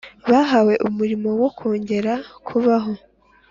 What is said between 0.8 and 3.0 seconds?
umurimo wo kongera kubaka